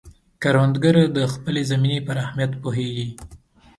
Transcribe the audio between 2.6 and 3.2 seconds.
پوهیږي